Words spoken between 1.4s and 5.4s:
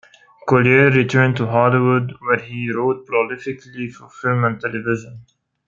Hollywood, where he wrote prolifically for film and television.